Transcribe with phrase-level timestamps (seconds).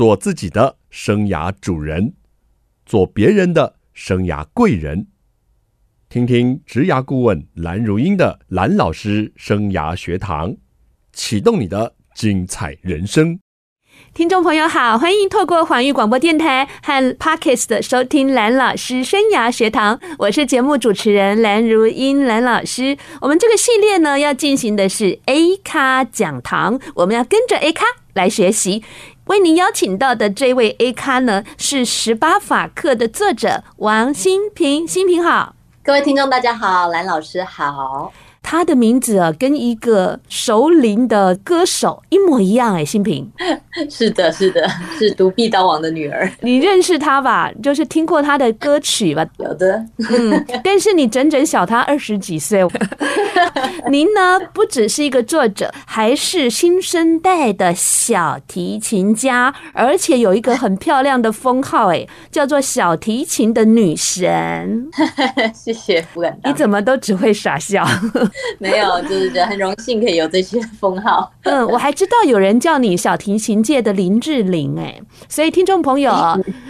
[0.00, 2.14] 做自己的生涯主人，
[2.86, 5.08] 做别人的生涯贵人。
[6.08, 10.56] 听听职涯顾问蓝如英的蓝老师生涯学堂，
[11.12, 13.38] 启动你的精彩人生。
[14.14, 22.96] 听众朋友好，欢迎透过环宇广播电台和 Parkes 的收听蓝老师生涯学堂，我是节目主持人蓝如英蓝老师。
[23.20, 28.82] 我们这个系列呢，要进行的是 A 咖讲堂，我们要跟着 A 咖来学习。
[29.30, 35.54] 为您邀请到的这位 A 咖呢，是十八法课的作者王新平，新平好。
[35.84, 38.12] 各位听众，大家好，蓝老师好。
[38.42, 43.30] 他的名字啊，跟一个熟龄的歌手一模一样哎，新平。
[43.88, 44.68] 是的，是的，
[44.98, 46.30] 是独臂刀王的女儿。
[46.40, 47.50] 你认识他吧？
[47.62, 49.24] 就是听过他的歌曲吧？
[49.38, 49.84] 有的。
[50.10, 52.66] 嗯，但是你整整小他二十几岁。
[53.88, 64.88] 您呢，不只是一个作者，还是新生代的小提琴家，而且有一个很漂亮的封号，哎，叫做小提琴的女神。
[65.54, 66.52] 谢谢，不敢当。
[66.52, 67.86] 你怎么都只会傻笑？
[68.58, 71.32] 没有，就是觉得很荣幸可以有这些封号。
[71.44, 76.12] 嗯，我还知道有人叫你小提琴界的林志玲，哎，所以听众朋友，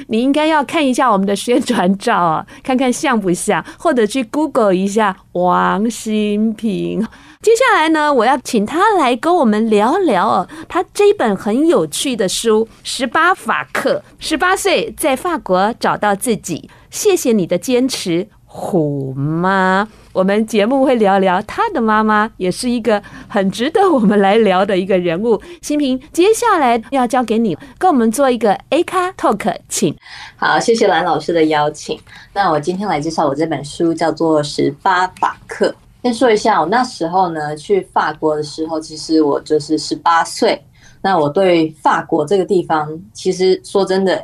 [0.08, 7.06] 你应该要看一下我们的宣传照啊，看看像不像，或者去 Google 一下王新平。
[7.42, 19.86] 接下来呢，我要请他来跟我们聊聊哦，他这一本很有趣的书《十八法克：十八岁在法国找到自己》，谢谢你的坚持，虎妈。
[20.12, 25.40] 我们节目会聊聊他的妈妈，也是一个很值得我们来聊的一个人物。
[25.62, 29.96] 新平，接下来要交给你，跟我们做一个 A 咖 Talk，请。
[30.34, 31.96] 好，谢谢蓝老师的邀请。
[32.32, 35.68] 那我今天来介绍我这本书，叫做《十八法课》。
[36.02, 40.60] 先说一下，我那时候呢去法国的时候，其实我就是十八岁。
[41.00, 44.20] 那我对法国这个地方，其实说真的，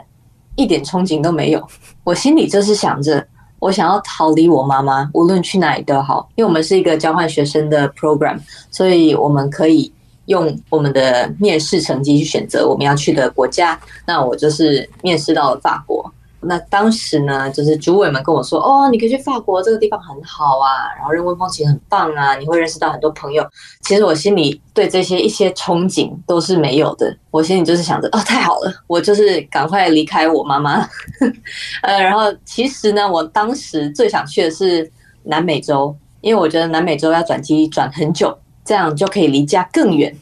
[0.57, 1.65] 一点憧憬都没有。
[2.03, 3.25] 我心里就是想着。
[3.59, 8.39] 我想要逃离我妈妈，无论去哪里都好，因为我们是一个交换学生的 program，
[8.71, 9.91] 所以我们可以
[10.27, 13.79] 用我们的面试成绩去选择我们要去的国家。
[14.07, 16.13] 那我就是面试到了法国。
[16.47, 23.47] 那当时呢，就是主委们跟我说：“哦，你可以去法国，这个地方很好啊，然后人文风情很棒啊，你会认识到很多朋友。”
[23.83, 27.17] 其实我心里对这些一些憧憬都是没有的。
[27.31, 30.89] 我心里就是想着：“哦，太好了，我就是赶快离开我妈妈。
[31.83, 34.91] ”呃，然后其实呢，我当时最想去的是
[35.25, 38.37] 南美洲，因为我觉得南美洲要转机转很久。
[38.67, 40.13] 这样就可以离家更远，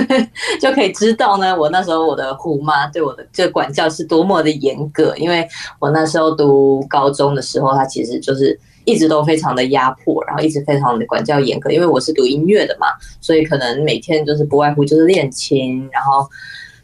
[0.60, 1.58] 就可以知道呢。
[1.58, 5.48] 我那时候我的虎妈对我的这管教是多么的严格，因为
[5.78, 11.70] 我那时候读高中的时候，她其实就是一直都非常的压迫，然后一直非常的管教严格。
[11.70, 12.86] 因为我是读音乐的嘛，
[13.20, 16.28] 所以可能每天就是不外乎就是练琴，然后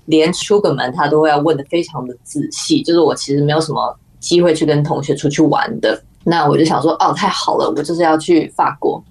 [0.06, 2.82] 连出个门她都会要问得非常的仔细。
[2.82, 6.02] 就是我其实没有什么机会去跟同学出去玩的。
[6.24, 9.02] 那我就想说，哦，太好了，我就是要去法国。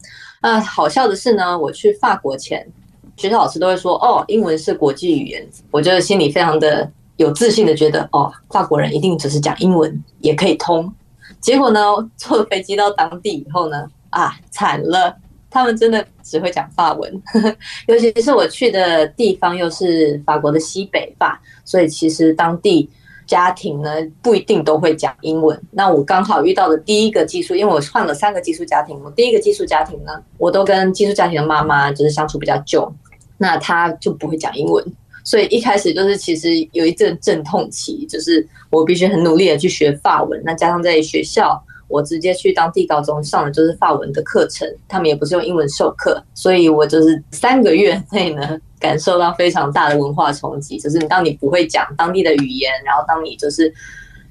[0.42, 2.68] 啊，好笑的是呢，我去法国前，
[3.16, 5.48] 学校老师都会说，哦，英文是国际语言。
[5.70, 10.92] 我就心里非常的有自信的觉得，哦，法国人一定只是讲英文也可以通。
[11.40, 11.80] 结果呢，
[12.18, 15.16] 坐飞机到当地以后呢，啊，惨了，
[15.50, 17.22] 他们真的只会讲法文，
[17.88, 22.90] 尤其是我去的地方又是法国的西北法，所以其实当地。
[23.32, 23.90] 家庭呢，
[24.22, 25.58] 不一定都会讲英文。
[25.72, 32.94] 那我刚好遇到的第一个寄宿，因为我换了三个寄宿家庭，我第一个寄宿家庭呢，我都跟寄宿家庭的妈妈就是相处比较久，
[33.38, 34.86] 那她就不会讲英文，
[35.24, 40.42] 所以一开始就是其实有一阵阵痛期，就是我必须很努力的去学法文。
[40.44, 41.58] 那加上在学校，
[41.92, 48.60] 我直接去当地高中上的就是法文的课程，他们也不是用英文授课，所以我就是三个月内呢。
[48.82, 53.72] 感受到非常大的文化冲击，就是当你不会讲当地的语言，然后当你就是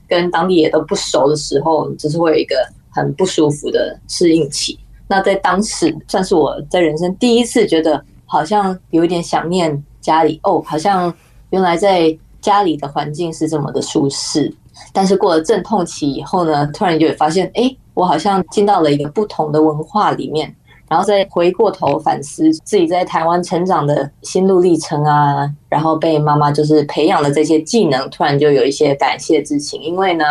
[0.09, 2.57] 跟当地也都不熟的时候，就是会有一个
[2.91, 4.77] 很不舒服的适应期。
[5.07, 11.15] 那在当时，算是我在人生第一次觉得好像有一点想念家里哦，好像
[11.51, 14.53] 原来在家里的环境是这么的舒适。
[14.93, 20.55] 但是过了阵痛期以后呢，突然就会发现，哎，我好像进到了一个不同的文化里面。
[20.89, 29.81] 然后再回过头反思自己在台湾成长的心路历程啊，然后被妈妈就是培养的这些技能，突然就有一些感谢之情。
[29.81, 30.25] 因为呢，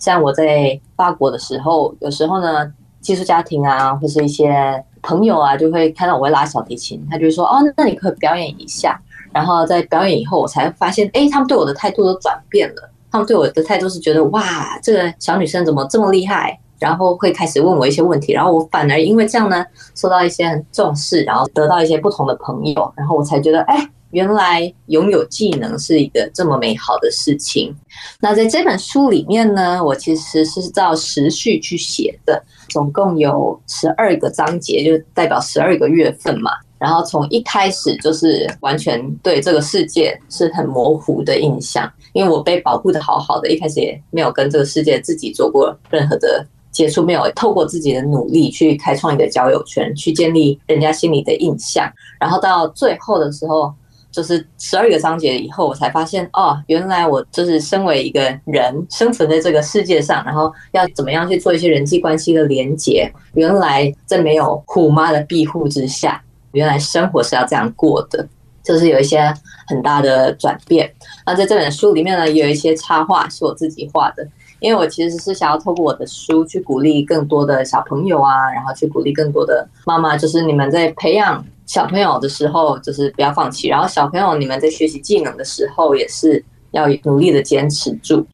[0.00, 2.68] 像我在法国的时候，有时候呢，
[3.00, 9.00] 寄宿家庭啊，或是一些朋友啊，就会看到我会拉小提琴，他就会说：“哦，那你可以表演一下。”
[9.32, 12.90] 然后在表演以后，我才发现，哎，他们对我的态度都转变了。
[13.12, 19.64] 他们对我的态度是觉得：“哇，这个小女生怎么这么厉害？”然后会开始问我一些问题，然后我反而因为这样呢，
[19.94, 27.72] 受到一些很重视，然后得到一些不同的朋友，然后我才觉得，哎，原来拥有技能是一个这么美好的事情。
[28.18, 36.50] 那在这本书里面呢，我其实是照时序去写的，总共有十二个章节，就代表十二个月份嘛。
[36.80, 51.90] 然后从一开始就是完全对这个世界是很模糊的印象，因为我被保护的好好的，一开始也没有跟这个世界自己做过任何的接触，没有透过自己的努力去开创一个交友圈，去建立人家心里的印象。
[52.20, 53.72] 然后到最后的时候。
[54.12, 63.10] 就是十二个章节以后，我才发现哦，原来我就是身为一个人生存在这个世界上，然后要怎么样去做一些人际关系的连接。
[63.32, 66.22] 原来在没有虎妈的庇护之下，
[66.52, 68.28] 原来生活是要这样过的，
[68.62, 69.32] 就是有一些
[69.66, 70.81] 很大的转变。
[71.26, 74.26] 那在这本书里面呢，有一些插画是我自己画的，
[74.60, 81.44] 因为我其实是想要透过我的书去鼓励更多的小朋友啊，然后去鼓励更多的妈妈，就是你们在培养。
[81.64, 83.68] 小朋友的时候，就是不要放弃。
[83.68, 88.26] 然后小朋友，你们在学习技能的时候，也是要努力的坚持住。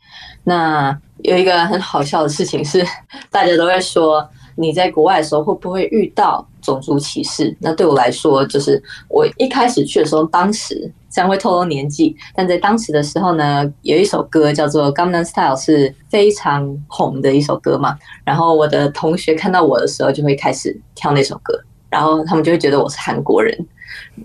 [0.42, 2.84] 那有一个很好笑的事情是，
[3.30, 4.28] 大家都会说，
[4.60, 7.56] 你在国外的时候会不会遇到种族歧视？
[7.60, 17.96] 那对我来说，就是我一开始去的时候，当时虽然会透露年纪，但在当时的时候呢，有一首歌叫做《江南 Style》，是非常红的一首歌嘛。
[18.24, 21.58] 然后我的同学看到我的时候，就会开始跳那首歌。
[21.88, 23.56] 然后他们就会觉得我是韩国人。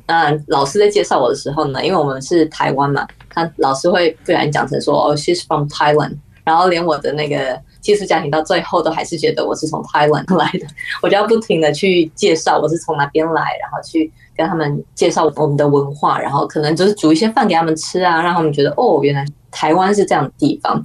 [0.07, 6.17] 那老师在介绍我的时候呢，因为我们是台湾嘛，他老师会不然讲成说哦，she's from Thailand。
[6.43, 10.65] 然后连我的那个寄宿家庭到最后都还是觉得我是从台湾来的。
[11.03, 20.81] 我就要不停的去介绍我是从哪边来，然后去跟他们介绍我们的文化，然后可能就是煮一些饭给他们吃啊，让他们觉得哦，原来台湾是这样的地方。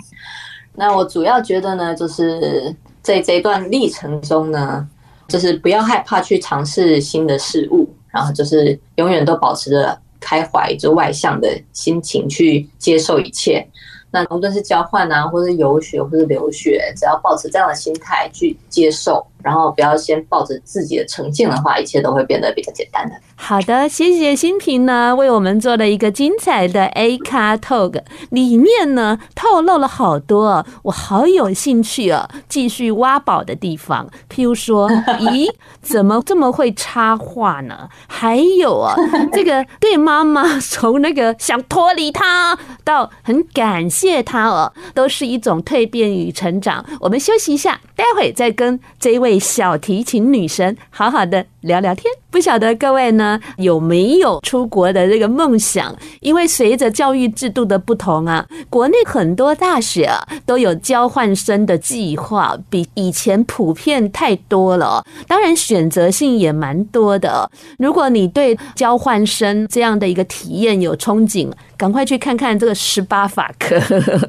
[0.74, 4.86] 那我主要觉得呢，就是在这一段历程中呢。
[5.28, 13.68] 就是不要害怕去尝试新的事物，然后就是永远都保持着开怀就外向的心情去接受一切。
[14.10, 19.26] 那无论是交换啊，或者游学，或者留学，只要保持这样的心态去接受。
[19.42, 23.14] 然后不要先抱着自己的成见的话，一切都会变得比较简单的。
[23.36, 34.08] 好的，谢谢新平呢，为我们做了一个精彩的 A 卡 Talk，里面呢透露了好多我好有兴趣哦，继续挖宝的地方。
[34.28, 34.90] 譬如说，
[35.20, 35.48] 咦，
[35.80, 37.88] 怎么这么会插画呢？
[38.08, 38.96] 还有啊，
[39.32, 46.84] 这个对妈妈从那个想脱离她到很感谢她哦，都是一种蜕变与成长。
[47.00, 49.36] 我们休息一下，待会再跟这一位。
[49.58, 52.12] 小提琴女神，好好的聊聊天。
[52.30, 55.94] 不晓得各位呢有没有出国的这个梦想？
[56.20, 65.04] 因为随着教育制度的不同啊，国内很多大学啊都有交换生的计划，比以前普遍太多了。
[65.26, 67.50] 当然选择性也蛮多的。
[67.78, 73.80] 如果你对交换生这样的一个体验有憧憬，赶快去看看这个十八法科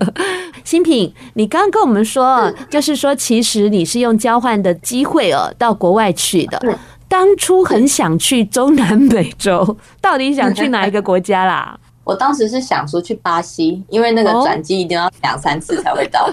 [0.64, 6.80] 新品，你刚刚跟我们说，就是说其实你是用交换的机会哦到国外去的。
[7.10, 11.78] 当初很想去中南美洲， 到底想去哪一个国家啦？
[12.06, 16.28] 我当时是想说去巴西，因为那个转机一定要两三次才会到。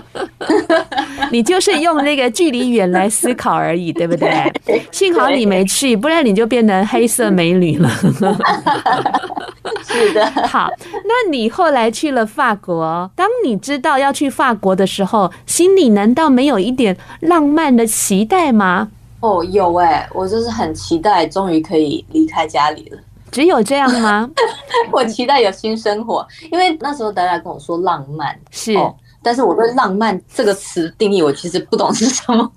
[1.30, 4.50] 你就是用那个距离远来思考而已，对不对？
[4.90, 7.90] 幸好你没去，不然你就变成黑色美女了。
[9.84, 10.24] 是的。
[10.48, 10.70] 好，
[11.04, 18.88] 那你后来去了法国，当你知道要去法国的时候，心里难道没有一点浪漫的期待吗？
[19.26, 22.98] 哦，有哎、欸，我就是很期待，终于可以离开家里了。
[23.32, 24.30] 只有这样吗？
[24.92, 32.50] 我期待有新生活，因为那时候大家跟我说浪漫是、哦，但是我对浪漫这个词定义，我其实不懂是什么。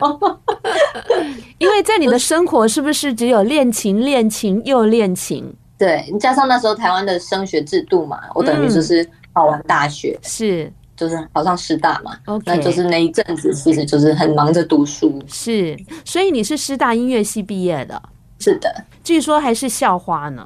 [1.57, 5.51] 因为在你的生活是不是只有恋情、恋情又恋情？
[5.77, 10.73] 对，加上那时候台湾的升学制度嘛，我等于就是考完大学、嗯、是。
[10.99, 15.17] 就是考上师大嘛，okay, 那就是那一阵子，其实就是很忙着读书。
[15.27, 18.01] 是，所以你是师大音乐系毕业的？
[18.39, 20.45] 是的，据说还是校花呢，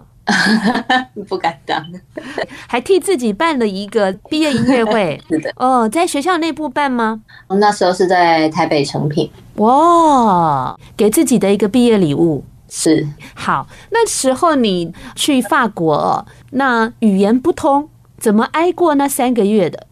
[1.28, 1.84] 不敢当，
[2.68, 5.20] 还替自己办了一个毕业音乐会。
[5.28, 7.22] 是的，哦，在学校内部办吗？
[7.48, 9.32] 那时候是在台北成品。
[9.56, 12.44] 哇，给自己的一个毕业礼物。
[12.70, 19.88] 是，好，那时候你去法国，那语言不通，怎么挨过那三个月的？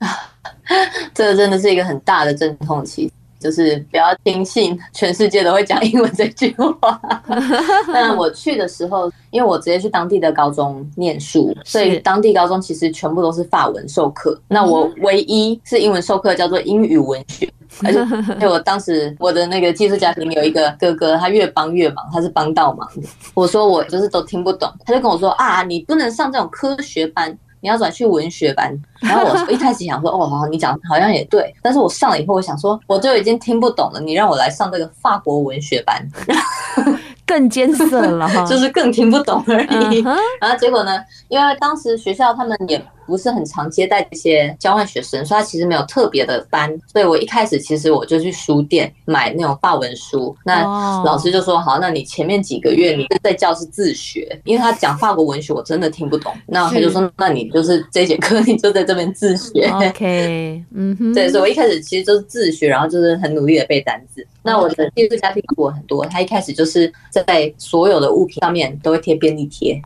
[1.13, 3.09] 这个真的是一个很大的阵痛期，
[3.39, 7.01] 就是不要听信全世界都会讲英文这句话。
[7.87, 14.39] 那我去的时候，因为我直接去当地的高中念书，所以当地高中其实全部都是法文授课。
[14.47, 17.49] 那我唯一是英文授课，叫做英语文学。
[17.83, 17.99] 而且，
[18.33, 23.07] 而且我当时我的那个寄宿家庭有一个哥哥，他越帮越忙，他是帮倒忙的。
[23.33, 28.77] 我说我就是都听不懂，他就跟我说啊，你不能上这种科学班，你要转去文学班。
[29.01, 31.53] 然后我一开始想说，哦，好，你讲好像也对。
[31.62, 36.06] 但是我上了以后，我想说，我就已经听不懂了，你让我来上这个法国文学班。
[37.25, 40.01] 更艰涩了哈， 就是更听不懂而已。
[40.41, 41.00] 然后结果呢？
[41.30, 46.72] 因为当时学校他们也不是很常接待这些交换学生，所以他其实没有特别的班。
[46.88, 50.34] 所以我一开始其实我就去书店买那种法文书。
[50.46, 50.62] 那
[51.03, 64.25] 老师就说：“好，那你前面几个月你在教室自学，因为他讲法国文学我真的听不懂。”那他就说：“那你就是这节课你就在这边自学。” OK， 嗯哼，对，所以我一开始其实就是自学，然后就是很努力的背单词。
[64.44, 69.80] 那我的寄宿家庭我很多，他一开始就是在所有的物品上面都会贴便利贴，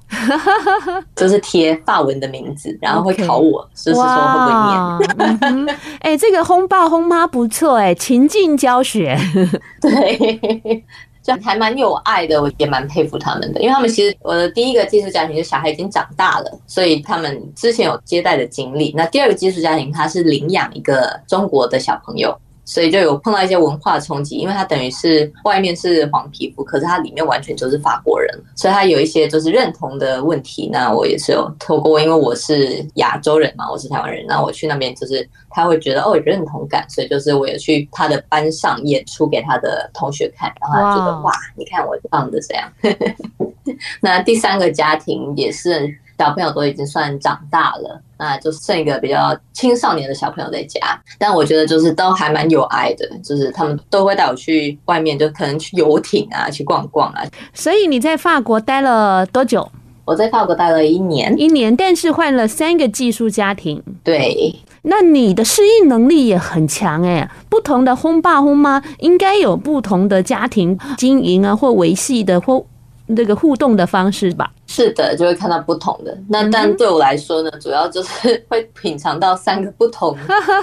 [1.16, 5.68] 就是贴法文的名字，然后会考我，就是说会不会念。
[6.00, 9.18] 哎、欸，这个轰爸轰妈不错哎，情境教学，
[9.82, 10.84] 对，
[11.24, 18.94] 就还蛮有爱的，我也蛮佩服他们的，因为他们其实我的第一个寄宿家庭就小孩已经长大了，所以他们之前有接待的经历。
[18.96, 22.36] 那第二个寄宿家庭他是领养一个中国的小朋友。
[22.66, 30.68] 所以就有碰到一些文化冲击，因为他等于是外面是黄皮肤，可是他里面完全就是法国人，所以他有一些就是认同的问题。
[30.74, 42.72] 那我也是有透过，因为我是亚洲人嘛，我是台湾人，那我去那边就是他会觉得哦有认同感，所以就是我也去他的班上演出给他的同学看，然后他觉得哇，你看我唱的这样。
[44.02, 48.02] 那第三个家庭也是小朋友都已经算长大了。
[48.18, 50.80] 那就剩一个比较青少年的小朋友在家，
[51.20, 57.24] 但我觉得就是都还蛮有爱的，就是他们都会带我去外面，就可能去游艇啊，去逛逛啊。
[57.54, 59.70] 所以你在法国待了多久？
[60.06, 63.84] 我在法国待了一年，一年，但是换了三个寄宿家庭。
[64.02, 67.30] 对，那你的适应能力也很强哎。
[67.50, 72.66] 不同的轰爸轰妈应该有不同的家庭经营啊，或维系的或。
[73.08, 76.18] 那个互动的方式吧，是的，就会看到不同的。
[76.28, 80.18] 那但对我来说呢，主要就是会品尝到三个不同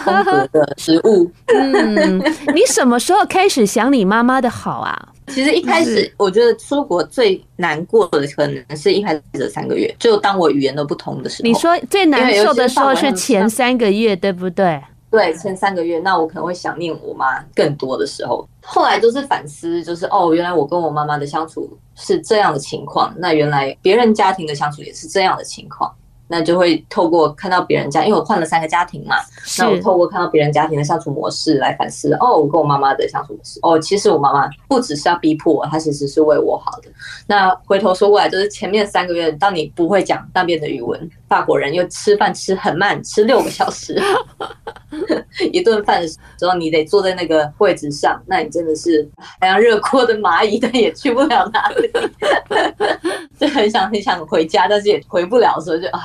[0.05, 1.31] 风格的食物。
[1.47, 2.19] 嗯，
[2.55, 5.09] 你什么时候开始想你妈妈的好啊？
[5.29, 11.47] 其实一开始我觉得出国最难过的可能是一开始的三个月，就当我语言都不通的时候。
[11.47, 14.83] 你说最难受的时候是前三个月，对不对？
[15.13, 18.49] 对，前三个月，那我可能会想念我妈更多的时候。
[18.63, 25.95] 后来就是反思，就是哦，原来我跟我妈妈的相处是这样的情况，那原来别人家庭的相处也是这样的情况。
[26.33, 29.17] 那就会透过看到别人家，因为我换了三个家庭嘛，
[29.59, 32.11] 那我透过看到别人家庭的相处模式来反思。
[32.15, 36.89] 哦，我跟我妈妈的相处模式，哦，其实我妈妈不只是要逼迫我，她其实是为我好的。
[37.27, 44.01] 那回头说过来，就是前面三个月，当你不会讲那边的语文，法国人又吃饭吃很慢，吃六个小时，
[45.53, 46.17] 一顿饭的时
[46.49, 51.91] 候你得坐在那个位置上，那你真的是好像热锅的蚂蚁，但也去不了哪里，
[53.39, 56.01] 就很想很想回家，但是也回不了，所以就啊。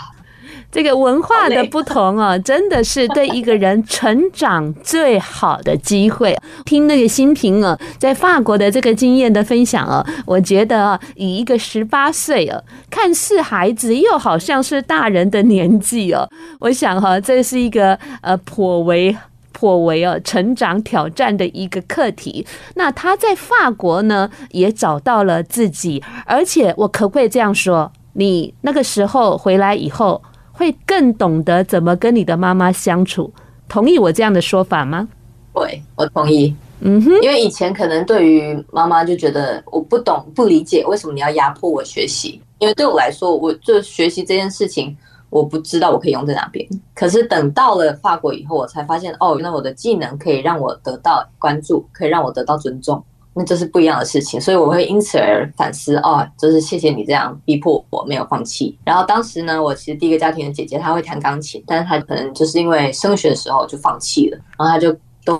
[0.69, 6.37] 这个文化的不同啊，真的是对一个人成长最好的机会。
[6.65, 19.15] 听那个新平啊，在法国的这个经验的分享啊，我觉得啊，以一个十八岁啊，看似孩子又好像是大人的年纪哦，我想哈，这是一个呃颇为
[19.53, 22.45] 颇为啊成长挑战的一个课题。
[22.75, 30.21] 那他在法国呢，也找到了自己，而且我可不可以这样说，你那个时候回来以后，
[30.57, 33.31] 会更懂得怎么跟你的妈妈相处，
[33.69, 35.07] 同意我这样的说法吗？
[35.53, 36.53] 对，我同意。
[36.79, 42.39] 嗯哼，因为以前可能对于妈妈就觉得我不懂、不理解，为什么你要压迫我学习？
[42.59, 44.95] 因为对我来说，我就学习这件事情，
[45.31, 46.67] 我不知道我可以用在哪边。
[46.93, 53.03] 可是等到了法国以后，我才发现，哦，那我的技能可以让我得到关注，可以让我得到尊重。
[53.37, 58.75] 那这是不一样的事情，所以我会因此而反思哦，就是谢谢你这样逼迫我没有放弃。
[58.83, 64.91] 然后当时呢，我其实第一个家庭的姐姐她会弹钢琴，但是她可能就是因为升学的时候就放弃了，然后她就
[65.23, 65.39] 都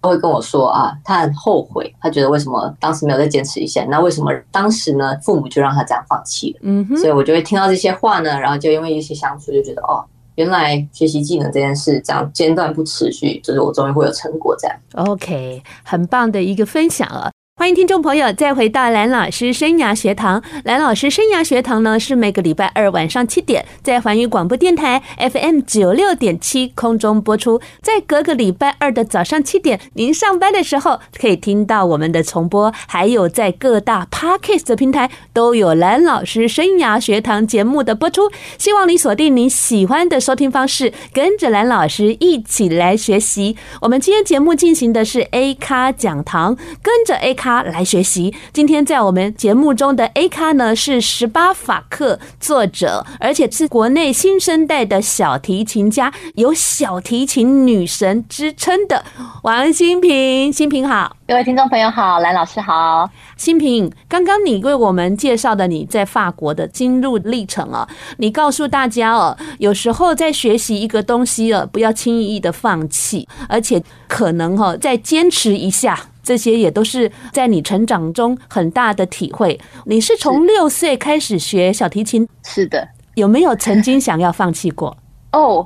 [0.00, 3.86] 都会跟我说啊，她很后悔，她觉得为什么当时没有再坚持一下？
[3.88, 6.60] 那为什么当时呢，父母就让她这样放弃了？
[6.62, 10.04] 嗯哼，所以我就会听到这些话呢，然后就因为一些相处就觉得哦。
[10.36, 14.76] 原来学习技能这件事这样间断不持续，就是我终于会有成果这样。
[14.92, 17.32] OK，很棒的一个分享啊。
[17.58, 20.42] 欢迎听众朋友再回到蓝老师生涯学堂。
[20.64, 27.58] 蓝老师生涯学堂呢，是每个礼拜二晚上七点在环宇广播电台 FM 九六点七空中播出。
[27.80, 38.30] 在隔个礼拜二的早上七点，您上班的时候可以听到我们的重播，还有在各大 Podcast 平台都有蓝老师生涯学堂节目的播出。
[38.58, 43.56] 希望你锁定你喜欢的收听方式，跟着蓝老师一起来学习。
[43.80, 47.45] 我们今天节目进行的是 A 咖讲堂，跟着 A 咖。
[47.46, 48.34] 咖来学习。
[48.52, 59.04] 今天在我们节目中的 A 咖呢，是十八法克作者，而且是国内新生代的小提琴家，有小提琴女神之称的
[59.44, 60.52] 王新平。
[60.52, 63.08] 新平好，各位听众朋友好，蓝老师好。
[63.36, 75.96] 新平，刚刚你为我们介绍的你在法国的经路历程啊，你告诉大家哦，有时候在学习一个东西啊，不要轻易的放弃，而且可能哈再坚持一下。
[76.26, 79.58] 这些也都是在你成长中很大的体会。
[79.84, 82.28] 你是从六岁开始学小提琴？
[82.44, 82.88] 是的。
[83.14, 84.96] 有没有曾经想要放弃过？
[85.30, 85.64] 哦，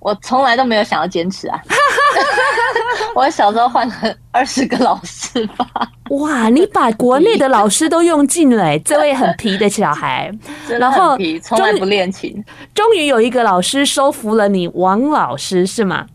[0.00, 1.60] 我从来都没有想要坚持啊。
[3.14, 3.94] 我小时候换了
[4.30, 5.66] 二十个老师吧。
[6.08, 10.32] 哇，你把国内的老师都用尽了，这位很皮的小孩。
[10.80, 12.42] 然后从来不练琴，
[12.74, 16.06] 终于有一个老师收服了你，王老师是吗？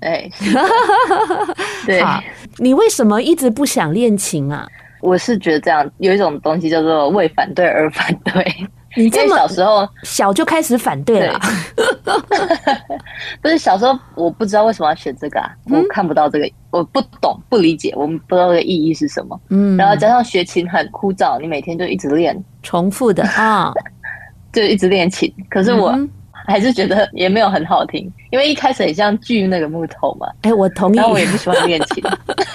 [0.00, 0.28] 哎，
[1.86, 2.02] 对。
[2.58, 4.66] 你为什么一直不想练琴啊？
[5.00, 8.44] 我是觉得这样有一种东西叫做为反对而反对。
[8.96, 11.40] 你这么小时候小就开始反对了？
[13.40, 19.40] 不是小时候我不知道为什么要选这个啊，我看不到这个，我不懂不理解，我们不知道这个意义是什么。
[19.48, 23.72] 嗯，然后加上学琴很枯燥，你每天就一直练重复的啊，
[24.52, 25.32] 就一直练琴。
[25.48, 25.98] 可是我。
[26.46, 30.26] 还是觉得也没有很好听，因为一开始很像锯那个木头嘛。
[30.42, 30.96] 哎、欸，我同意。
[30.96, 32.02] 然后我也不喜欢练琴，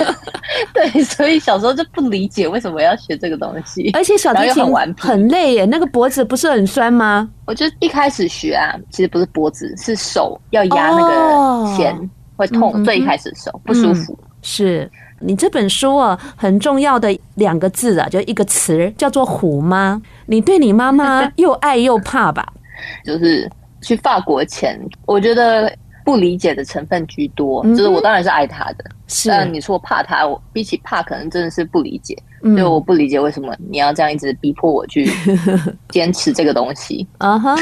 [0.73, 3.91] 对，所以小时候就不理解为什么要学这个东西。
[3.93, 4.63] 而且小提琴
[4.97, 7.29] 很累耶，那个脖子不是很酸吗？
[7.45, 12.83] 我就一开始学啊，其实不是脖子，是手要压那个弦、哦、会痛。
[12.83, 14.13] 最一开始手不舒服。
[14.13, 20.01] 嗯、是你这本书啊，很重要的两个字啊，就一个词叫做“虎妈”。
[20.27, 22.45] 你对你妈妈 又爱又怕吧？
[23.05, 23.49] 就是。
[23.85, 25.71] 去法国前，我觉得
[26.03, 27.61] 不理解的成分居多。
[27.63, 32.17] 嗯、就是我当然是爱他的，是但你说怕他，我比起怕，可能真的是不理解。
[32.41, 35.07] 嗯、就我不理解为什么你要这样一直逼迫我去
[35.89, 37.07] 坚持这个东西。
[37.19, 37.55] 啊哈，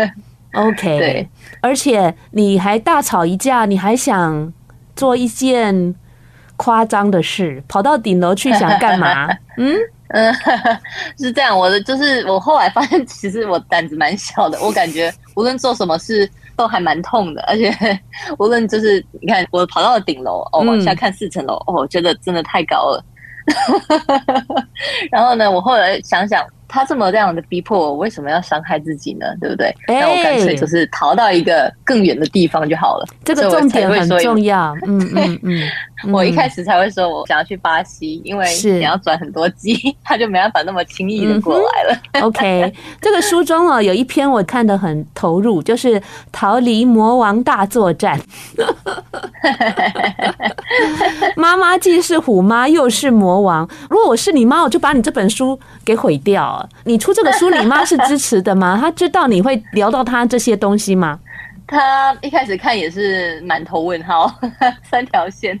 [0.52, 1.28] OK，对，
[1.62, 4.52] 而且你还大吵一架，你还想
[4.94, 5.94] 做一件
[6.56, 9.28] 夸张的事，跑到顶楼去想干嘛？
[9.56, 9.74] 嗯。
[10.12, 10.32] 嗯，
[11.18, 11.58] 是这样。
[11.58, 14.58] 我的就是，我后来发现，其实我胆子蛮小的。
[14.60, 17.70] 我感觉无论做什么事都还蛮痛的，而且
[18.38, 23.04] 无论就是你看，我跑到了顶楼，哦，往下看四层楼，哦，我觉得真的太高了。
[25.10, 26.44] 然后呢，我后来想想。
[26.72, 29.26] 他这么这样的逼迫我，为什么要伤害自己呢？
[29.40, 29.74] 对不对？
[29.88, 33.06] 那我干脆就是逃到一个更远的地方就好了。
[33.24, 34.72] 这个重点很重要。
[34.86, 35.68] 嗯 嗯嗯，
[36.14, 42.00] 我一开始才会说我想要去巴西，因为你要转很多机， 他就没办法那么轻易的过来了。
[42.12, 48.20] 嗯、OK，这个书中哦有一篇我看的很投入，就是逃离魔王大作战。
[51.34, 56.59] 妈妈既是虎妈又是魔王，如果我是你妈，我就把你这本书给毁掉。
[56.84, 58.76] 你出这个书，你妈是支持的吗？
[58.80, 61.18] 她知道你会聊到她这些东西吗？
[61.66, 64.32] 她一开始看也是满头问号，
[64.82, 65.58] 三条线。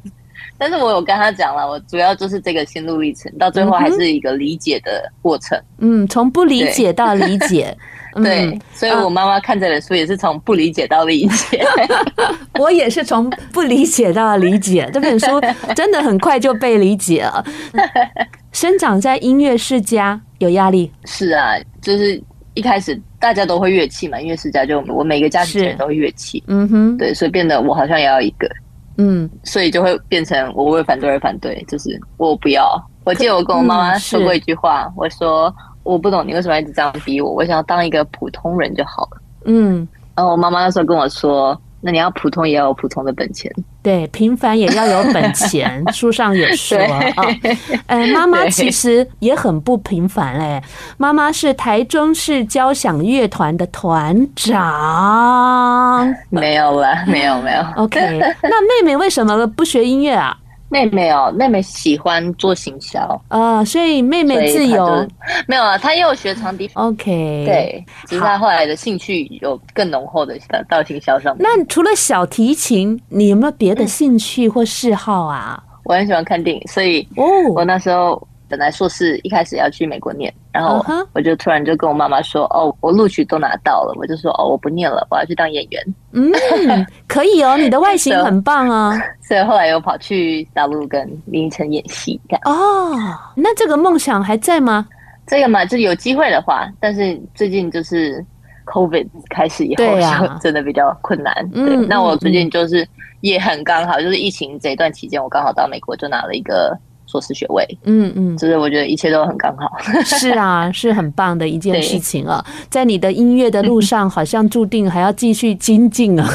[0.58, 5.58] 但是我有跟她讲了，我主要就是这个心路历程，到最后还是一个理解的过程。
[5.78, 7.76] 嗯，从不理解到理解。
[8.16, 11.64] 对，嗯、所以我妈妈看这本书也是从不理解到理解。
[12.58, 14.90] 我也是从不理解到理解。
[14.92, 15.40] 这本书
[15.76, 17.44] 真的很快就被理解了。
[18.52, 20.20] 生长在音乐世家。
[20.40, 20.90] 有压力。
[21.04, 22.18] 是啊，就是
[22.54, 28.48] 一开始大家都会乐器嘛，音乐世家就我每个家庭都会乐器，嗯哼，对，所以变得我好像也要一个，
[28.96, 32.82] 嗯，所以就会变成我为反对而反对，就是我不要。
[33.04, 39.86] 我记得我跟我妈妈说过一句话，嗯、我说我不懂你为什么一直这样逼我，我想要当一个普通人就好了，嗯，
[40.16, 41.60] 然后我妈妈那时候跟我说。
[41.80, 43.50] 那你要普通也要有普通的本钱，
[43.82, 45.82] 对，平凡也要有本钱。
[45.92, 47.00] 书上有说啊，
[47.86, 50.62] 呃，妈妈其实也很不平凡哎，
[50.98, 56.14] 妈妈是台中市交响乐团的团长。
[56.28, 57.64] 没有了，没有没有。
[57.76, 57.98] OK，
[58.42, 60.36] 那妹妹为什么不学音乐啊？
[60.70, 65.06] 妹妹哦，妹妹喜欢做行销啊，所以妹妹自由
[65.48, 66.70] 没有啊，她又学长笛。
[66.74, 71.42] OK，对，其实她后来的兴趣有更浓厚的到行销上面。
[71.42, 75.60] 那除了小提琴，你有没有别的兴趣或嗜好啊？
[75.84, 86.32] 我很喜欢看电影，所以哦，我那时候本来硕士一开始要去美国念，然后我就突然就跟我妈妈说：“哦，我录取都拿到了。”我就说：“哦，我不念了，我要去当演员。”嗯，
[87.06, 88.92] 可以哦，你的外形很棒啊。
[89.22, 92.20] 所以后来又跑去大陆跟林依晨演戏。
[92.44, 92.92] 哦，
[93.36, 94.86] 那这个梦想还在吗？
[95.26, 98.24] 这个嘛，就有机会的话，但是最近就是
[98.66, 101.32] COVID 开始以后，啊、真的比较困难。
[101.50, 102.84] 对，嗯、那我最近就是
[103.20, 106.76] 也很刚好，就是疫情这一段期间，我刚好到美国就拿了一个。
[107.10, 109.68] 硕士学位，嗯嗯，就是我觉得一切都很刚好。
[110.04, 116.30] 是啊， 是很棒的一件事情啊，在你的音乐的路上，好像注定还要继续精进啊。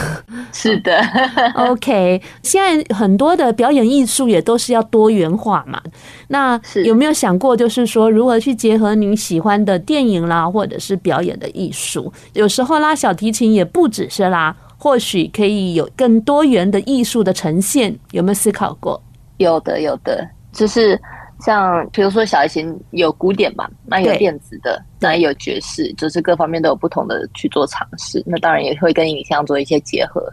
[0.51, 1.01] 是的，
[1.55, 2.21] OK。
[2.43, 5.81] 现在很多的表演艺术也都是要多元化嘛。
[6.27, 12.11] 那有没有想过，就是说如何去结合你喜欢的电影啦，或者是表演的艺术？
[12.33, 17.95] 有时候拉小提琴也不只是拉，或许可以有更多元的艺术的呈现。
[18.11, 19.01] 有没有思考过？
[19.37, 20.27] 有的，有的。
[20.55, 20.99] 就是
[21.41, 28.23] 像比如说小提琴有古典嘛，那有电子的，那也有爵士，就是各方面都有不同的去做尝试。
[28.25, 30.27] 那当然也会跟影像做一些结合。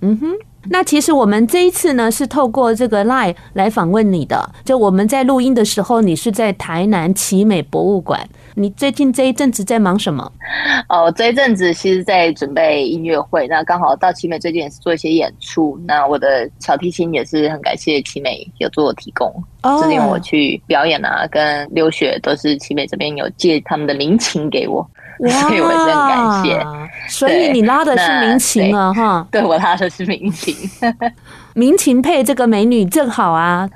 [0.00, 0.32] 嗯哼，
[0.70, 4.48] 那其实我们这一次呢是透过这个 Line 来访问你的。
[4.64, 8.28] 就我们在录音的时候，你是在台南奇美博物馆。
[8.54, 10.30] 你最近这一阵子在忙什么？
[10.88, 15.78] 哦，这一阵子其实在准备音乐会，那刚好到奇美最近也是做一些演出。
[15.86, 19.32] 那我的小提琴也是很感谢奇美有做提供，
[19.80, 24.88] 最近我去表演啊，跟留学都是奇美这边有借他们的民琴给我，哇
[25.26, 26.66] 所以我也是很感谢。
[27.08, 29.26] 所以你拉的是民情啊，哈？
[29.30, 30.54] 对，我拉的是民情。
[31.54, 33.68] 民情配这个美女正好啊，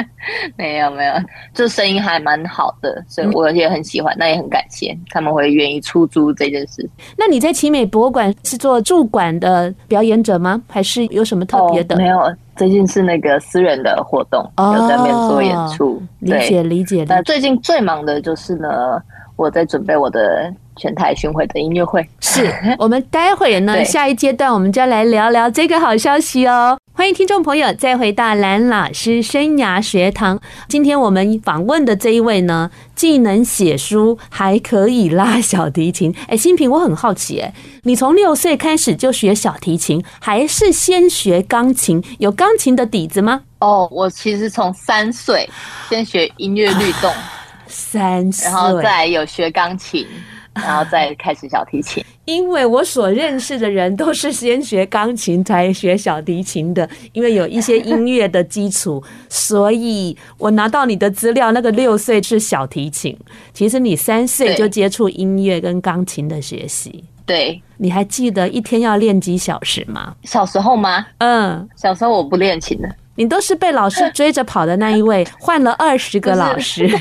[0.56, 1.12] 没有没有，
[1.52, 6.88] 这声音还蛮好的，所以我也很喜欢，那也很感谢他们会愿意出租这件事。
[7.18, 10.62] 那你在奇美博物馆是做驻馆的表演者吗？
[10.70, 11.94] 还是有什么特别的？
[11.94, 15.96] 哦，没有，最近是那个私人的活动，有在那边做演出。
[15.96, 17.04] 哦，理解理解。
[17.06, 18.98] 那最近最忙的就是呢，
[19.36, 22.06] 我在准备我的全台巡回的音乐会。
[22.20, 26.78] 是 我们待会儿呢，下一阶段我们就要来聊聊这个好消息哦。
[26.94, 30.40] 欢迎听众朋友再回到蓝老师生涯学堂。
[30.66, 36.14] 今天我们访问的这一位呢，既能写书，还可以拉小提琴。
[36.28, 42.02] 哎，新平，我很好奇，哎，你从六岁开始就学小提琴，还是先学钢琴？
[42.18, 43.42] 有钢琴的底子吗？
[43.60, 45.46] 哦，我其实从三岁
[45.90, 47.12] 先学音乐律动，
[47.66, 50.06] 三岁，然后再有学钢琴。
[50.54, 63.14] 然后再开始小提琴， 因为我所认识的人都是先学钢琴才学小提琴的，因为有一些音乐的基础，所以我拿到你的资料，那个六岁是小提琴，
[63.52, 67.04] 其实你三岁就接触音乐跟钢琴的学习。
[67.26, 70.14] 对，你还记得一天要练几小时吗？
[70.22, 71.06] 小时候吗？
[71.18, 76.88] 嗯，小时候我不练琴的，你都是被老师追着跑的那一位，换了二十个老师。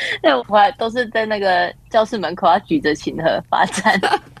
[0.22, 4.00] 那我还都是在那个教室门口要举着琴盒罚站，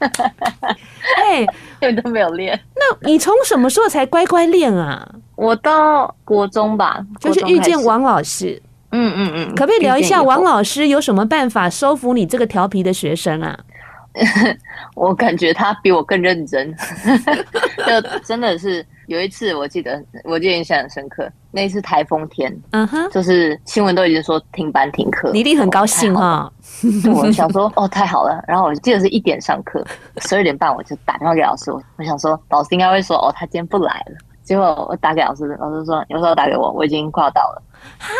[1.16, 1.40] 哎，
[1.80, 2.58] 因为都没有练。
[2.74, 5.06] 那你从什么时候才乖乖练啊？
[5.36, 8.60] 我到国中吧，就是遇见王老师。
[8.90, 13.58] 嗯嗯嗯，可不可以聊一下王老师有什么办法收服你这个调皮的学生啊？
[14.94, 16.74] 我感觉他比我更认真，
[17.86, 18.84] 就真的是。
[19.08, 21.26] 有一次，我记得，我记得印象很深刻。
[21.50, 26.52] 那一次台风天，嗯哼，就是新闻都已经说停班停课，你一定很高兴哈。
[27.14, 28.44] 我想说，哦，太好了。
[28.46, 29.82] 然后我记得是一点上课，
[30.18, 34.16] 十二点半我就打电话给老师，我我想说，老师应该会说，哦，他今天不来了。
[34.48, 37.62] 结果我打给老师，老师说，有时候打给我，我已经快要到了，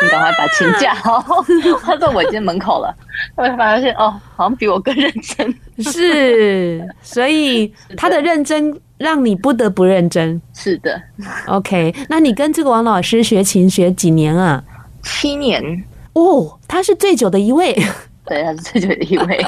[0.03, 1.25] 你赶快把琴架好。
[1.83, 2.95] 他说我已经门口了，
[3.35, 5.55] 我发现哦，好像比我更认真。
[5.79, 8.79] 是，所以他的认真。
[8.99, 10.43] 让你不得不认真。
[10.53, 11.01] 是的
[11.47, 11.95] ，OK。
[12.09, 14.61] 那你跟这个王老师学琴学几年啊？
[15.05, 15.63] 七年。
[16.15, 17.73] 哦，他是最久的一位。
[18.27, 19.47] 对，他是最久的一位。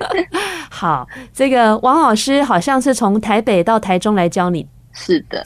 [0.70, 4.66] 好，这个王老师好像是从台北到台中来教你。
[4.94, 5.44] 是的。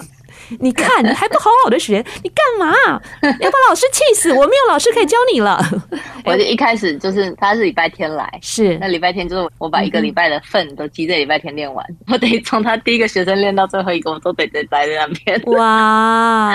[0.60, 3.00] 你看，你还不好好的学，你干嘛？
[3.40, 4.30] 要把老师气死！
[4.32, 5.60] 我没有老师可以教你了。
[6.24, 15.42] 我就一开始就是他是礼拜天来，是那礼拜天就是我把一个礼拜的份都积在礼拜天练完，我得从他第一个学生练到最后一个，我都得得待在那边。
[15.46, 16.54] 哇，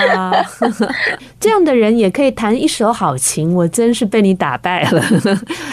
[1.38, 5.02] 这样的人也可以弹一手好琴，我真是被你打败了。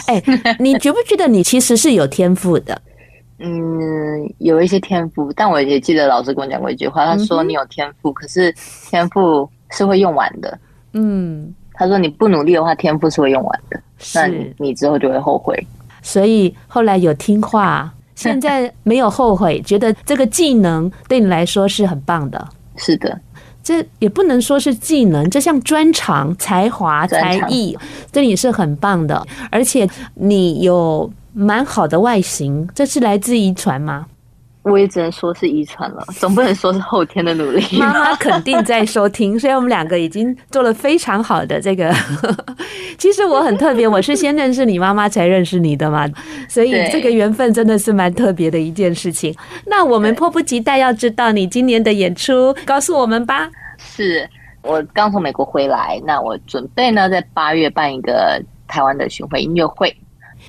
[0.08, 0.22] 哎，
[0.60, 2.80] 你觉不觉得你其实是有天赋的？
[3.40, 8.54] 嗯，有一些天赋，但我也记得老师跟我讲过一句话，他说你有天赋，可是
[8.90, 10.58] 天赋是会用完的。
[10.94, 13.80] 嗯，他说你不努力的话，天赋是会用完的，
[14.16, 15.56] 那你，你之后就会后悔。
[16.02, 22.48] 所以后来有听话， 现在没有后悔，觉得这个技能对你来说是很棒的。
[22.76, 23.20] 是的。
[23.62, 27.78] 这也不能说是技能，这像专长、才华、才艺，
[28.14, 29.22] 这也是很棒的。
[29.52, 34.08] 而且你有蛮好的外形，这是来自遗传吗？
[34.64, 37.64] 我也只能说是遗传了， 总不能说是后天的努力。
[37.78, 41.94] 妈妈肯定在收听，所以我们两个已经做了非常好的这个。
[42.98, 46.06] 其实我很特别，我是先认识你妈妈才认识你的嘛，
[46.50, 49.34] 所以这个缘分真的是蛮特别的一件事情。
[49.66, 53.50] 那我们迫不及待要知道你今年的演出，告诉我们吧。
[53.78, 54.28] 是
[54.64, 59.96] 我刚从美国回来，那我准备呢在八月办一个台湾的巡回音乐会。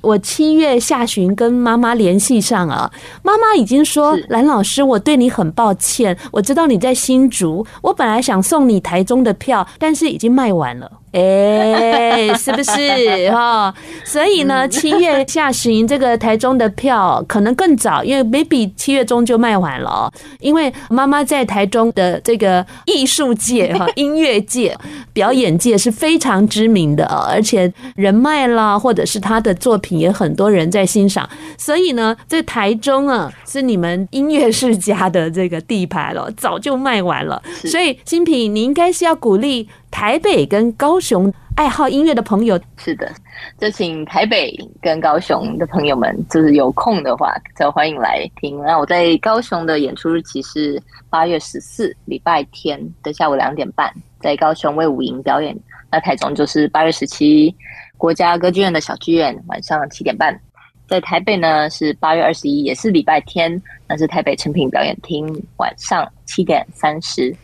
[0.00, 2.90] 我七月下旬跟妈妈联系上啊，
[3.22, 10.90] 妈妈已经说：“蓝老师，我对你很抱歉，我知道你在新竹，我本来想送你台中的票，但是已经卖完了。
[11.10, 13.74] ”哎，是不是哈？
[14.04, 20.12] 所以呢，七月下旬这个台中的票可能更早，因为 maybe 七月中就卖完了。
[20.38, 24.76] 因为妈妈在台中的这个艺术界哈、 音乐界、
[25.14, 31.28] 表演界是非常知名的，而且人脉啦，或者是她的作品也很多人在欣赏。
[31.56, 37.40] 所以呢，在台中啊，是你们音乐世家的这个地盘了，早就卖完了。
[37.64, 39.68] 所以新品，你应该是要鼓励。
[39.90, 43.10] 台北跟高雄爱好音乐的朋友，是的，
[43.58, 48.58] 就请台北跟高雄的朋友们，就是有空的话，就欢迎来听。
[48.62, 55.58] 那我在高雄的演出日期是八月十四，礼拜天的下午两点半，在高雄卫武营表演。
[55.90, 57.52] 那台中就是八月十七，
[57.98, 60.34] 国家歌剧院的小剧院，晚上七点半。
[60.88, 65.26] 在台北呢是八月二十一，也是礼拜天，那是台北诚品表演厅，
[65.58, 67.34] 晚上七点三十。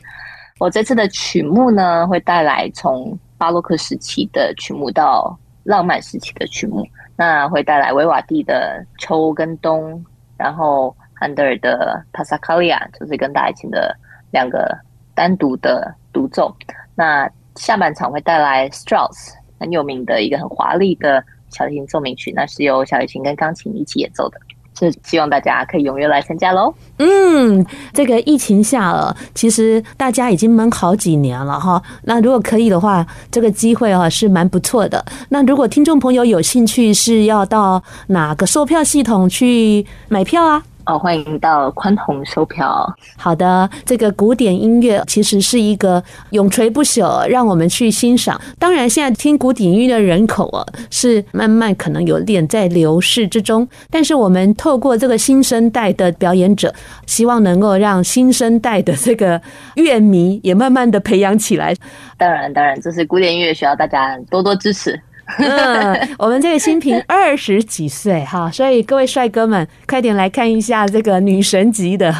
[0.59, 6.87] 我这次的曲目呢，会带来从巴洛克时期的曲目到浪漫时期的曲目。
[7.17, 10.03] 那会带来维瓦蒂的秋跟冬，
[10.38, 13.95] 然后韩德尔的帕萨卡利亚，就是跟大提琴的
[14.31, 14.75] 两个
[15.14, 16.55] 单独的独奏。
[16.95, 24.38] 那下半场会带来 Strauss 很有名的一个很华丽的小提琴奏鸣曲，那是由小提琴跟钢琴一起演奏的。
[24.77, 26.75] 是希望大家可以踊跃来参加喽。
[26.99, 31.81] 嗯，这个疫情下了，其实大家已经闷好几年了哈。
[32.03, 35.05] 那如果可以的话，这个机会啊是蛮不错的。
[35.29, 40.64] 那如果听众朋友有兴趣，是要到哪个售票系统去买票啊？
[40.87, 42.94] 哦，欢迎到宽宏售票。
[43.16, 48.38] 好的，这个古典音乐其实是一个永垂不朽，让我们去欣赏。
[48.59, 53.66] 当然，现在听古典音乐的人口啊，是慢慢可能有点在流逝之中。
[53.90, 56.73] 但是，我们透过这个新生代的表演者，
[57.07, 59.40] 希望能够让新生代的这个
[59.77, 61.75] 乐迷也慢慢的培养起来。
[62.18, 65.01] 当然，当然，这是古典音乐需要大家多多支持。
[65.39, 72.15] 嗯，我们这个新平二十几岁哈，所以各位帅哥们，快点来看一下这个女神级的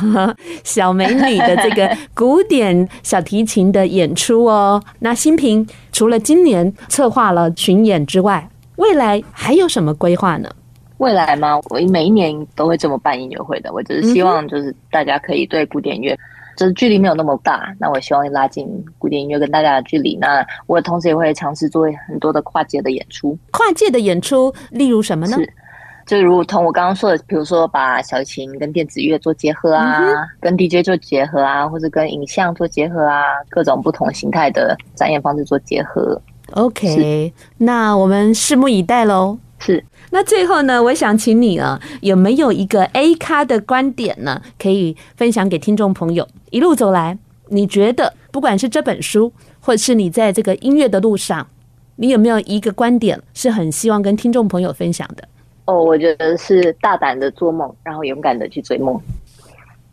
[0.63, 4.83] 小美女的这个古典小提琴的演出哦。
[5.01, 10.49] 那新平除了今年策划了巡演之外，未来还有什么规划呢？
[10.99, 11.59] 未来吗？
[11.71, 16.19] 我每一年都会这么办音乐会的，我只是希望就是大家可以对古典乐。
[16.57, 20.17] 就是距离没有那么大，那我希望拉近古典音乐跟大家的距离。
[20.21, 23.37] 那我同时也会尝试做很多的跨界的演出。
[23.51, 25.37] 跨界的演出，例如什么呢？
[25.37, 25.53] 是，
[26.07, 36.21] 就如同我刚刚说的，比如说把小提琴跟电子乐做结合啊，嗯、跟 DJ 做结合啊，或者跟影像做结合啊，各种不同形态的展演方式做结合。
[36.53, 39.39] OK，那我们拭目以待喽。
[39.59, 39.83] 是。
[40.11, 46.29] 那最后呢，我想请你啊，有没有一个 A 咖的观点呢，可以分享给听众朋友？
[46.55, 51.45] 一路走来，你觉得不管是这本书，或者是你在这个音乐的路上，
[51.97, 55.27] 你有没有一个观点是很希望跟听众朋友分享的？
[55.65, 58.97] 哦，我觉得是大胆的做梦，然后勇敢的去追梦。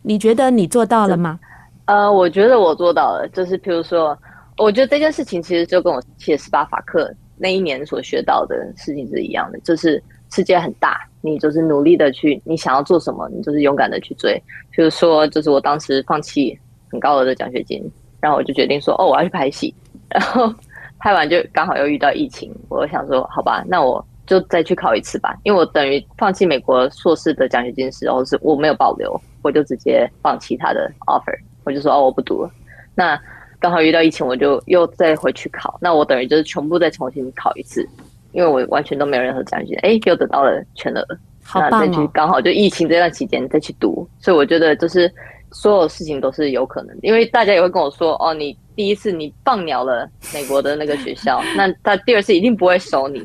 [0.03, 1.39] 你觉得你做到了吗？
[1.85, 3.27] 呃，我觉得我做到了。
[3.33, 4.15] 就是譬如说，
[4.59, 9.99] 我觉得这件事情其实就跟我写十八法课那一年所学到的事情是一样的，就是。
[10.33, 14.33] 世界很大，你就是努力的去，你想要做什么，你就是勇敢的去追。
[14.71, 16.57] 比如说，就是我当时放弃
[16.89, 17.83] 很高额的奖学金，
[18.19, 19.73] 然后我就决定说，哦，我要去拍戏。
[20.09, 20.53] 然后
[20.99, 25.35] 拍完就刚好又遇到疫情，我想说，好吧，那我就再去考一次吧。
[25.43, 32.51] 因为我等于放弃美国硕士的奖学金时候，是我没有保留，我就直接放弃他的 offer，我就说，哦，我不读了。
[32.93, 33.19] 那
[33.59, 35.77] 刚好遇到疫情，我就又再回去考。
[35.81, 37.87] 那我等于就是全部再重新考一次。
[38.31, 41.05] 因为我完全都没有任何奖学金，哎，又得到了全额，
[41.43, 41.69] 好棒哦！
[41.71, 45.11] 那再去刚好就疫情这段期间再去读，所以我觉得就是
[45.51, 47.07] 所有事情都是有可能的。
[47.07, 53.21] 因为大家也会跟我说，哦，你第一次你放鸟了美国的那个学校， 那他第二次一定不会收你。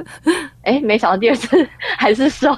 [0.62, 1.66] 哎，没想到第二次
[1.96, 2.52] 还是收，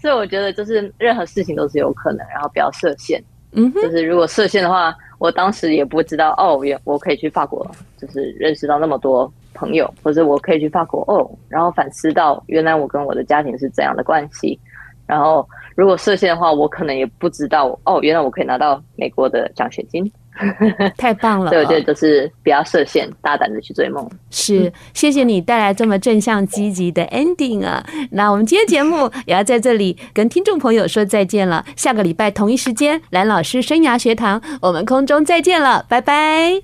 [0.00, 3.22] 所以我觉得就是任何事情都是有可能，然后不要设限。
[3.54, 7.68] 嗯，就是如果设限的话，我当时也不知道哦，原我可以去法国，
[7.98, 14.58] 就是认识到那么多朋友，或者我可以去法国哦，然后反思到原来我跟我的家庭是这样的关系。
[15.06, 20.10] 然后如果设限的话，我可能也不知道哦，原来我可以拿到美国的奖学金。
[20.96, 21.50] 太棒了！
[21.50, 24.08] 对，对，就是不要设限，大胆的去追梦。
[24.30, 27.84] 是，谢谢你带来这么正向积极的 ending 啊！
[28.12, 31.62] 那我们今天节目 也要在这里跟听众朋友说再见了。
[31.76, 36.60] 下个礼拜同一时间，蓝老师生涯学堂，我们空中再见了，拜拜。